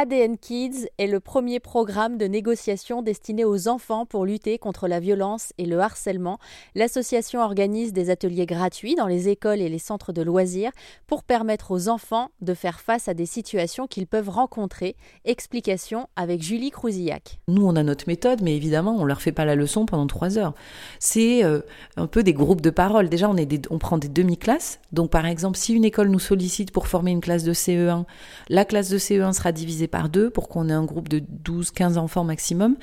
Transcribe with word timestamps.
ADN 0.00 0.38
Kids 0.38 0.86
est 0.96 1.08
le 1.08 1.20
premier 1.20 1.60
programme 1.60 2.16
de 2.16 2.24
négociation 2.24 3.02
destiné 3.02 3.44
aux 3.44 3.68
enfants 3.68 4.06
pour 4.06 4.24
lutter 4.24 4.56
contre 4.56 4.88
la 4.88 4.98
violence 4.98 5.52
et 5.58 5.66
le 5.66 5.78
harcèlement. 5.78 6.38
L'association 6.74 7.42
organise 7.42 7.92
des 7.92 8.08
ateliers 8.08 8.46
gratuits 8.46 8.94
dans 8.94 9.06
les 9.06 9.28
écoles 9.28 9.60
et 9.60 9.68
les 9.68 9.78
centres 9.78 10.14
de 10.14 10.22
loisirs 10.22 10.70
pour 11.06 11.22
permettre 11.22 11.70
aux 11.70 11.90
enfants 11.90 12.30
de 12.40 12.54
faire 12.54 12.80
face 12.80 13.08
à 13.08 13.12
des 13.12 13.26
situations 13.26 13.86
qu'ils 13.86 14.06
peuvent 14.06 14.30
rencontrer. 14.30 14.96
Explication 15.26 16.08
avec 16.16 16.42
Julie 16.42 16.70
Crouzillac. 16.70 17.38
Nous, 17.48 17.66
on 17.66 17.76
a 17.76 17.82
notre 17.82 18.08
méthode, 18.08 18.40
mais 18.40 18.56
évidemment, 18.56 18.96
on 18.98 19.04
leur 19.04 19.20
fait 19.20 19.32
pas 19.32 19.44
la 19.44 19.54
leçon 19.54 19.84
pendant 19.84 20.06
trois 20.06 20.38
heures. 20.38 20.54
C'est 20.98 21.44
euh, 21.44 21.60
un 21.98 22.06
peu 22.06 22.22
des 22.22 22.32
groupes 22.32 22.62
de 22.62 22.70
parole. 22.70 23.10
Déjà, 23.10 23.28
on, 23.28 23.36
est 23.36 23.68
on 23.68 23.76
prend 23.76 23.98
des 23.98 24.08
demi-classes. 24.08 24.80
Donc, 24.92 25.10
par 25.10 25.26
exemple, 25.26 25.58
si 25.58 25.74
une 25.74 25.84
école 25.84 26.08
nous 26.08 26.18
sollicite 26.18 26.70
pour 26.70 26.86
former 26.86 27.10
une 27.10 27.20
classe 27.20 27.44
de 27.44 27.52
CE1, 27.52 28.04
la 28.48 28.64
classe 28.64 28.88
de 28.88 28.96
CE1 28.96 29.34
sera 29.34 29.52
divisée 29.52 29.89
par 29.90 30.08
deux 30.08 30.30
pour 30.30 30.48
qu'on 30.48 30.68
ait 30.68 30.72
un 30.72 30.84
groupe 30.84 31.08
de 31.08 31.18
12, 31.18 31.70
15 31.70 31.98
enfants 31.98 32.24
maximum. 32.24 32.76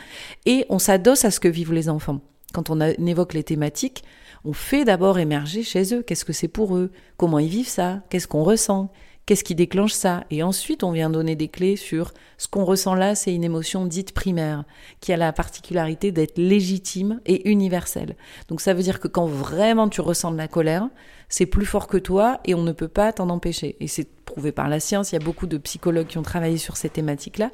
Et 0.46 0.66
on 0.70 0.80
s'adosse 0.80 1.26
à 1.26 1.32
ce 1.32 1.40
que 1.40 1.48
vivent 1.48 1.74
les 1.74 1.90
enfants. 1.90 2.22
Quand 2.54 2.70
on, 2.70 2.80
évoque 2.80 3.34
les 3.34 3.44
thématiques, 3.44 4.04
on 4.46 4.54
fait 4.54 4.86
d'abord 4.86 5.20
émerger 5.20 5.64
chez 5.64 5.94
eux 5.94 6.02
qu'est-ce 6.02 6.26
que 6.26 6.34
c'est 6.34 6.48
pour 6.48 6.78
eux, 6.78 6.92
comment 7.18 7.40
ils 7.40 7.50
vivent 7.50 7.68
ça, 7.68 8.02
qu'est-ce 8.10 8.28
qu'on 8.28 8.44
ressent, 8.44 8.92
Qu'est-ce 9.28 9.44
qui 9.44 9.56
déclenche 9.56 9.92
ça? 9.92 10.24
Et 10.32 10.42
ensuite, 10.42 10.86
on 10.86 10.92
vient 10.92 11.10
donner 11.10 11.36
des 11.36 11.50
clés 11.50 11.76
sur 11.76 12.14
ce 12.38 12.48
qu'on 12.48 12.64
ressent 12.64 12.96
là, 12.96 13.14
c'est 13.14 13.36
une 13.36 13.44
émotion 13.44 13.86
dite 13.86 14.14
primaire, 14.14 14.64
qui 15.02 15.12
a 15.12 15.18
la 15.18 15.34
particularité 15.34 16.14
d'être 16.14 16.38
légitime 16.38 17.20
et 17.26 17.50
universelle. 17.50 18.16
Donc 18.48 18.62
ça 18.62 18.74
veut 18.74 18.84
dire 18.84 19.02
que 19.02 19.10
quand 19.10 19.26
vraiment 19.26 19.90
tu 19.90 20.00
ressens 20.00 20.32
de 20.32 20.38
la 20.38 20.48
colère, 20.48 20.88
c'est 21.28 21.46
plus 21.46 21.66
fort 21.66 21.88
que 21.88 21.98
toi 21.98 22.40
et 22.46 22.56
on 22.56 22.64
ne 22.64 22.72
peut 22.72 22.88
pas 22.88 23.12
t'en 23.12 23.30
empêcher. 23.30 23.76
Et 23.82 23.88
c'est 23.88 24.08
prouvé 24.24 24.54
par 24.54 24.70
la 24.70 24.80
science, 24.80 25.12
il 25.12 25.16
y 25.16 25.22
a 25.22 25.26
beaucoup 25.26 25.46
de 25.46 25.58
psychologues 25.58 26.08
qui 26.08 26.18
ont 26.18 26.24
travaillé 26.24 26.58
sur 26.58 26.78
ces 26.78 26.88
thématiques-là. 26.88 27.52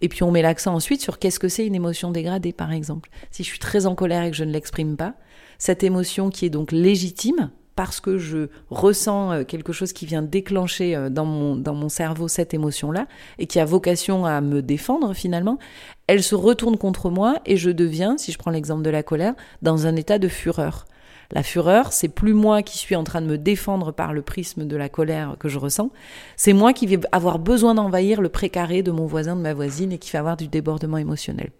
Et 0.00 0.08
puis 0.08 0.24
on 0.24 0.32
met 0.32 0.42
l'accent 0.42 0.74
ensuite 0.74 1.00
sur 1.00 1.20
qu'est-ce 1.20 1.38
que 1.38 1.48
c'est 1.48 1.64
une 1.64 1.76
émotion 1.76 2.10
dégradée, 2.10 2.52
par 2.52 2.72
exemple. 2.72 3.08
Si 3.30 3.44
je 3.44 3.48
suis 3.50 3.60
très 3.60 3.86
en 3.86 3.94
colère 3.94 4.24
et 4.24 4.32
que 4.32 4.36
je 4.36 4.42
ne 4.42 4.50
l'exprime 4.50 4.96
pas, 4.96 5.14
cette 5.58 5.84
émotion 5.84 6.28
qui 6.28 6.44
est 6.44 6.50
donc 6.50 6.72
légitime, 6.72 7.52
parce 7.76 8.00
que 8.00 8.18
je 8.18 8.48
ressens 8.70 9.32
euh, 9.32 9.44
quelque 9.44 9.72
chose 9.72 9.92
qui 9.92 10.06
vient 10.06 10.22
déclencher 10.22 10.94
euh, 10.94 11.10
dans 11.10 11.24
mon, 11.24 11.56
dans 11.56 11.74
mon 11.74 11.88
cerveau 11.88 12.28
cette 12.28 12.54
émotion-là 12.54 13.06
et 13.38 13.46
qui 13.46 13.60
a 13.60 13.64
vocation 13.64 14.24
à 14.24 14.40
me 14.40 14.62
défendre 14.62 15.14
finalement, 15.14 15.58
elle 16.06 16.22
se 16.22 16.34
retourne 16.34 16.76
contre 16.76 17.10
moi 17.10 17.38
et 17.46 17.56
je 17.56 17.70
deviens, 17.70 18.16
si 18.18 18.32
je 18.32 18.38
prends 18.38 18.50
l'exemple 18.50 18.82
de 18.82 18.90
la 18.90 19.02
colère, 19.02 19.34
dans 19.62 19.86
un 19.86 19.96
état 19.96 20.18
de 20.18 20.28
fureur. 20.28 20.86
La 21.32 21.42
fureur, 21.42 21.92
c'est 21.92 22.08
plus 22.08 22.34
moi 22.34 22.62
qui 22.62 22.78
suis 22.78 22.96
en 22.96 23.04
train 23.04 23.22
de 23.22 23.26
me 23.26 23.38
défendre 23.38 23.92
par 23.92 24.12
le 24.12 24.22
prisme 24.22 24.66
de 24.66 24.76
la 24.76 24.88
colère 24.88 25.36
que 25.40 25.48
je 25.48 25.58
ressens, 25.58 25.90
c'est 26.36 26.52
moi 26.52 26.72
qui 26.72 26.86
vais 26.86 27.00
avoir 27.12 27.38
besoin 27.38 27.74
d'envahir 27.74 28.20
le 28.20 28.28
précaré 28.28 28.82
de 28.82 28.90
mon 28.90 29.06
voisin, 29.06 29.34
de 29.34 29.40
ma 29.40 29.54
voisine 29.54 29.92
et 29.92 29.98
qui 29.98 30.10
va 30.12 30.20
avoir 30.20 30.36
du 30.36 30.48
débordement 30.48 30.98
émotionnel. 30.98 31.50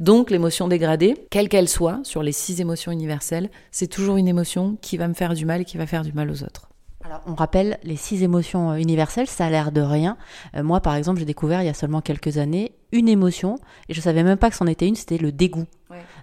Donc 0.00 0.30
l'émotion 0.30 0.68
dégradée, 0.68 1.14
quelle 1.30 1.48
qu'elle 1.48 1.68
soit, 1.68 2.00
sur 2.04 2.22
les 2.22 2.32
six 2.32 2.60
émotions 2.60 2.92
universelles, 2.92 3.50
c'est 3.70 3.86
toujours 3.86 4.16
une 4.16 4.28
émotion 4.28 4.76
qui 4.80 4.96
va 4.96 5.08
me 5.08 5.14
faire 5.14 5.34
du 5.34 5.46
mal 5.46 5.62
et 5.62 5.64
qui 5.64 5.76
va 5.76 5.86
faire 5.86 6.02
du 6.02 6.12
mal 6.12 6.30
aux 6.30 6.42
autres. 6.42 6.68
Alors, 7.06 7.20
on 7.26 7.34
rappelle 7.34 7.78
les 7.82 7.96
six 7.96 8.22
émotions 8.22 8.70
euh, 8.70 8.76
universelles, 8.76 9.26
ça 9.26 9.44
a 9.44 9.50
l'air 9.50 9.72
de 9.72 9.82
rien. 9.82 10.16
Euh, 10.56 10.62
moi, 10.62 10.80
par 10.80 10.94
exemple, 10.94 11.18
j'ai 11.18 11.26
découvert 11.26 11.60
il 11.60 11.66
y 11.66 11.68
a 11.68 11.74
seulement 11.74 12.00
quelques 12.00 12.38
années 12.38 12.72
une 12.94 13.08
émotion, 13.08 13.58
et 13.88 13.94
je 13.94 14.00
savais 14.00 14.22
même 14.22 14.38
pas 14.38 14.48
que 14.48 14.56
c'en 14.56 14.66
était 14.66 14.86
une, 14.86 14.94
c'était 14.94 15.18
le 15.18 15.32
dégoût. 15.32 15.66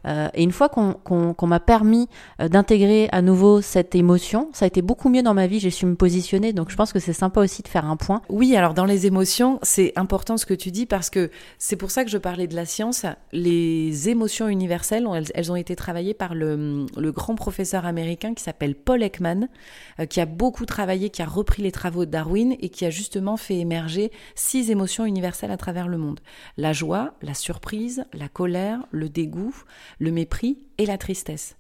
Euh, 0.08 0.30
et 0.34 0.44
une 0.44 0.52
fois 0.52 0.70
qu'on 0.70 1.48
m'a 1.48 1.60
permis 1.60 2.08
euh, 2.40 2.48
d'intégrer 2.48 3.08
à 3.12 3.22
nouveau 3.22 3.62
cette 3.62 3.96
émotion, 3.96 4.50
ça 4.54 4.66
a 4.66 4.68
été 4.68 4.82
beaucoup 4.82 5.10
mieux 5.10 5.24
dans 5.24 5.34
ma 5.34 5.48
vie, 5.48 5.60
j'ai 5.60 5.70
su 5.70 5.86
me 5.86 5.96
positionner, 5.96 6.54
donc 6.54 6.70
je 6.70 6.76
pense 6.76 6.92
que 6.92 7.00
c'est 7.00 7.14
sympa 7.14 7.42
aussi 7.42 7.62
de 7.62 7.68
faire 7.68 7.86
un 7.86 7.98
point. 7.98 8.22
Oui, 8.30 8.56
alors 8.56 8.74
dans 8.74 8.86
les 8.86 9.06
émotions, 9.06 9.60
c'est 9.62 9.94
important 9.96 10.38
ce 10.38 10.46
que 10.46 10.54
tu 10.54 10.72
dis 10.72 10.86
parce 10.86 11.10
que 11.10 11.30
c'est 11.58 11.76
pour 11.76 11.92
ça 11.92 12.04
que 12.04 12.10
je 12.10 12.18
parlais 12.18 12.48
de 12.48 12.56
la 12.56 12.66
science. 12.66 13.06
Les 13.32 14.10
émotions 14.10 14.48
universelles, 14.48 15.08
elles, 15.34 15.52
ont 15.52 15.56
été 15.56 15.76
travaillées 15.76 16.14
par 16.14 16.34
le, 16.34 16.86
le 16.98 17.12
grand 17.12 17.36
professeur 17.36 17.86
américain 17.86 18.34
qui 18.34 18.44
s'appelle 18.44 18.76
Paul 18.76 19.04
Ekman, 19.04 19.48
euh, 20.00 20.06
qui 20.06 20.20
a 20.20 20.26
beaucoup 20.26 20.66
travaillé, 20.66 21.10
qui 21.10 21.22
a 21.22 21.26
repris 21.26 21.62
les 21.62 21.72
travaux 21.72 22.06
de 22.06 22.12
Darwin 22.12 22.56
et 22.60 22.70
qui 22.70 22.86
a 22.86 22.90
justement 22.90 23.38
fait 23.38 23.58
émerger 23.58 24.12
six 24.36 24.72
émotions 24.72 25.06
universelles 25.06 25.52
à 25.52 25.58
travers 25.58 25.88
le 25.88 25.98
monde 25.98 26.20
la 26.62 26.74
joie, 26.74 27.16
la 27.24 27.34
surprise, 27.34 28.06
la 28.14 28.30
colère, 28.30 28.86
le 28.92 29.10
dégoût, 29.10 29.56
le 29.98 30.12
mépris 30.12 30.60
et 30.78 30.86
la 30.86 31.00
tristesse. 31.00 31.58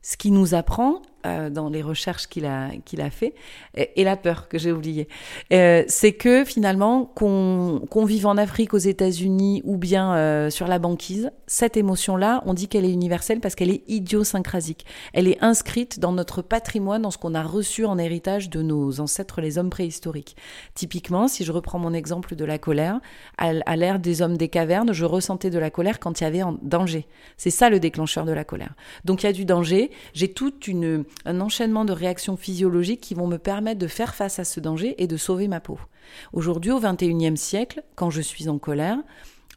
Ce 0.00 0.16
qui 0.16 0.30
nous 0.30 0.54
apprend 0.54 1.02
euh, 1.26 1.50
dans 1.50 1.68
les 1.68 1.82
recherches 1.82 2.28
qu'il 2.28 2.46
a, 2.46 2.70
qu'il 2.84 3.00
a 3.00 3.10
fait, 3.10 3.34
et, 3.74 4.04
la 4.04 4.16
peur 4.16 4.48
que 4.48 4.56
j'ai 4.56 4.70
oublié, 4.70 5.08
euh, 5.52 5.82
c'est 5.88 6.12
que 6.12 6.44
finalement, 6.44 7.04
qu'on 7.04 7.82
qu'on 7.90 8.04
vive 8.04 8.26
en 8.26 8.36
Afrique, 8.36 8.72
aux 8.72 8.78
États-Unis 8.78 9.62
ou 9.64 9.76
bien 9.76 10.14
euh, 10.14 10.50
sur 10.50 10.68
la 10.68 10.78
banquise, 10.78 11.32
cette 11.48 11.76
émotion-là, 11.76 12.42
on 12.46 12.54
dit 12.54 12.68
qu'elle 12.68 12.84
est 12.84 12.92
universelle 12.92 13.40
parce 13.40 13.54
qu'elle 13.54 13.70
est 13.70 13.82
idiosyncrasique. 13.88 14.86
Elle 15.12 15.26
est 15.26 15.42
inscrite 15.42 15.98
dans 15.98 16.12
notre 16.12 16.40
patrimoine, 16.40 17.02
dans 17.02 17.10
ce 17.10 17.18
qu'on 17.18 17.34
a 17.34 17.42
reçu 17.42 17.84
en 17.84 17.98
héritage 17.98 18.48
de 18.48 18.62
nos 18.62 19.00
ancêtres, 19.00 19.40
les 19.40 19.58
hommes 19.58 19.70
préhistoriques. 19.70 20.36
Typiquement, 20.74 21.26
si 21.26 21.44
je 21.44 21.50
reprends 21.50 21.78
mon 21.78 21.94
exemple 21.94 22.36
de 22.36 22.44
la 22.44 22.58
colère, 22.58 23.00
à, 23.38 23.52
à 23.66 23.76
l'ère 23.76 23.98
des 23.98 24.22
hommes 24.22 24.36
des 24.36 24.48
cavernes, 24.48 24.92
je 24.92 25.04
ressentais 25.04 25.50
de 25.50 25.58
la 25.58 25.70
colère 25.70 25.98
quand 25.98 26.20
il 26.20 26.24
y 26.24 26.26
avait 26.28 26.40
un 26.40 26.56
danger. 26.62 27.06
C'est 27.36 27.50
ça 27.50 27.70
le 27.70 27.80
déclencheur 27.80 28.24
de 28.24 28.32
la 28.32 28.44
colère. 28.44 28.74
Donc 29.04 29.22
il 29.22 29.26
y 29.26 29.28
a 29.28 29.32
du 29.32 29.44
danger, 29.44 29.90
j'ai 30.14 30.32
toute 30.32 30.68
une 30.68 31.04
un 31.24 31.40
enchaînement 31.40 31.84
de 31.84 31.92
réactions 31.92 32.36
physiologiques 32.36 33.00
qui 33.00 33.14
vont 33.14 33.26
me 33.26 33.38
permettre 33.38 33.80
de 33.80 33.86
faire 33.86 34.14
face 34.14 34.38
à 34.38 34.44
ce 34.44 34.60
danger 34.60 34.94
et 35.02 35.06
de 35.06 35.16
sauver 35.16 35.48
ma 35.48 35.60
peau. 35.60 35.78
Aujourd'hui, 36.32 36.70
au 36.70 36.80
XXIe 36.80 37.36
siècle, 37.36 37.82
quand 37.94 38.10
je 38.10 38.20
suis 38.20 38.48
en 38.48 38.58
colère, 38.58 38.98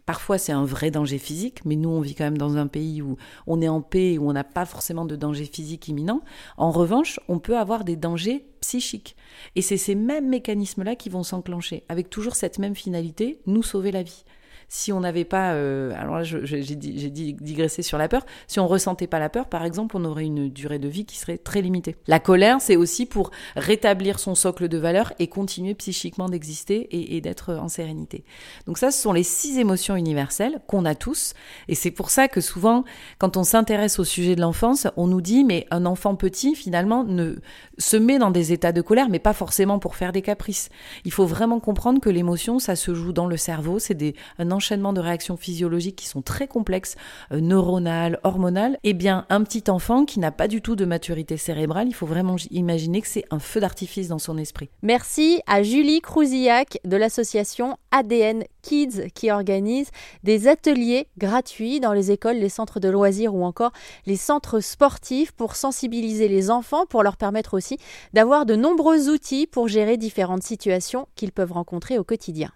Parfois, 0.06 0.38
c'est 0.38 0.52
un 0.52 0.66
vrai 0.66 0.92
danger 0.92 1.18
physique, 1.18 1.64
mais 1.64 1.76
nous, 1.76 1.90
on 1.90 2.02
vit 2.02 2.16
quand 2.16 2.24
même 2.24 2.38
dans 2.38 2.58
un 2.58 2.68
pays 2.68 3.02
où 3.02 3.18
on 3.48 3.62
est 3.62 3.68
en 3.68 3.82
paix, 3.82 4.18
où 4.18 4.30
on 4.30 4.34
n'a 4.34 4.44
pas 4.44 4.66
forcément 4.66 5.06
de 5.06 5.16
danger 5.16 5.46
physique 5.46 5.88
imminent. 5.88 6.22
En 6.58 6.72
revanche, 6.72 7.20
on 7.28 7.40
peut 7.40 7.58
avoir 7.58 7.84
des 7.84 7.96
dangers 7.96 8.46
psychiques. 8.62 9.16
Et 9.56 9.62
c'est 9.62 9.78
ces 9.78 9.96
mêmes 9.96 10.28
mécanismes-là 10.28 10.96
qui 10.96 11.10
vont 11.10 11.24
s'enclencher, 11.24 11.84
avec 11.88 12.10
toujours 12.10 12.36
cette 12.36 12.60
même 12.60 12.76
finalité, 12.76 13.40
nous 13.46 13.64
sauver 13.64 13.92
la 13.92 14.04
vie 14.04 14.26
si 14.74 14.94
on 14.94 15.02
n'avait 15.02 15.26
pas, 15.26 15.52
euh, 15.52 15.92
alors 16.00 16.16
là 16.16 16.24
j'ai 16.24 16.76
digressé 16.76 17.82
sur 17.82 17.98
la 17.98 18.08
peur, 18.08 18.26
si 18.48 18.58
on 18.62 18.68
ressentait 18.68 19.06
pas 19.06 19.20
la 19.20 19.28
peur, 19.28 19.48
par 19.48 19.66
exemple, 19.66 19.98
on 19.98 20.06
aurait 20.06 20.24
une 20.24 20.50
durée 20.50 20.80
de 20.80 20.88
vie 20.88 21.04
qui 21.04 21.18
serait 21.18 21.38
très 21.38 21.62
limitée. 21.62 21.98
La 22.08 22.22
colère, 22.22 22.62
c'est 22.62 22.78
aussi 22.78 23.06
pour 23.06 23.32
rétablir 23.58 24.18
son 24.18 24.34
socle 24.34 24.70
de 24.70 24.78
valeur 24.78 25.12
et 25.20 25.28
continuer 25.28 25.74
psychiquement 25.74 26.30
d'exister 26.30 26.88
et, 26.90 27.20
d'être 27.20 27.54
en 27.56 27.68
sérénité. 27.68 28.24
Donc 28.66 28.78
ça, 28.78 28.92
ce 28.92 29.02
sont 29.02 29.12
les 29.12 29.24
six 29.24 29.60
émotions 29.60 29.98
universelles 29.98 30.62
qu'on 30.68 30.86
a 30.86 30.96
tous, 30.96 31.34
et 31.68 31.76
c'est 31.76 31.92
pour 31.92 32.10
ça 32.10 32.30
que 32.30 32.40
souvent, 32.40 32.86
quand 33.18 33.36
on 33.36 33.44
s'intéresse 33.44 34.00
au 34.00 34.06
sujet 34.06 34.38
de 34.38 34.42
l'enfance, 34.42 34.88
on 34.96 35.08
nous 35.08 35.22
dit, 35.22 35.44
mais 35.44 35.68
un 35.70 35.86
enfant 35.86 36.16
petit, 36.16 36.56
finalement, 36.56 37.04
ne 37.04 37.36
se 37.78 37.98
met 37.98 38.20
dans 38.20 38.32
des 38.32 38.54
états 38.54 38.72
de 38.72 38.82
colère, 38.82 39.10
mais 39.10 39.20
pas 39.20 39.34
forcément 39.34 39.80
pour 39.80 39.98
faire 39.98 40.14
des 40.14 40.22
caprices. 40.22 40.70
Il 41.04 41.12
faut 41.12 41.26
vraiment 41.26 41.60
comprendre 41.60 42.00
que 42.00 42.10
l'émotion, 42.10 42.58
ça 42.58 42.78
se 42.78 42.94
joue 42.94 43.12
dans 43.12 43.28
le 43.28 43.36
cerveau, 43.36 43.78
c'est 43.78 44.16
un 44.40 44.52
enchaînement 44.62 44.94
de 44.94 45.02
réactions 45.02 45.38
physiologiques 45.38 45.96
qui 45.96 46.08
sont 46.08 46.22
très 46.22 46.48
complexes, 46.48 46.96
euh, 47.32 47.42
neuronales, 47.42 48.20
hormonales, 48.24 48.78
eh 48.84 48.94
bien, 48.94 49.26
un 49.30 49.44
petit 49.44 49.72
enfant 49.72 50.06
qui 50.06 50.20
n'a 50.20 50.32
pas 50.32 50.48
du 50.48 50.62
tout 50.62 50.76
de 50.76 50.86
maturité 50.86 51.36
cérébrale, 51.36 51.88
il 51.88 51.96
faut 51.96 52.06
vraiment 52.06 52.36
imaginer 52.52 53.02
que 53.02 53.08
c'est 53.08 53.26
un 53.32 53.40
feu 53.40 53.60
d'artifice 53.60 54.08
dans 54.08 54.20
son 54.20 54.38
esprit. 54.38 54.70
Merci 54.84 55.42
à 55.48 55.64
Julie 55.64 56.00
Crouzillac 56.00 56.78
de 56.86 56.96
l'association 56.96 57.76
ADN 57.90 58.44
Kids 58.62 59.10
qui 59.16 59.32
organise 59.32 59.90
des 60.24 60.48
ateliers 60.48 61.08
gratuits 61.18 61.80
dans 61.80 61.94
les 61.94 62.12
écoles, 62.12 62.36
les 62.36 62.50
centres 62.50 62.80
de 62.80 62.88
loisirs 62.88 63.34
ou 63.34 63.44
encore 63.44 63.72
les 64.06 64.16
centres 64.16 64.60
sportifs 64.60 65.32
pour 65.32 65.56
sensibiliser 65.56 66.28
les 66.28 66.52
enfants, 66.52 66.86
pour 66.86 67.02
leur 67.02 67.18
permettre 67.18 67.56
aussi 67.56 67.80
d'avoir 68.14 68.46
de 68.46 68.56
nombreux 68.56 69.10
outils 69.10 69.48
pour 69.48 69.68
gérer 69.68 69.98
différentes 69.98 70.44
situations 70.44 71.08
qu'ils 71.16 71.32
peuvent 71.32 71.52
rencontrer 71.52 71.98
au 71.98 72.04
quotidien. 72.04 72.52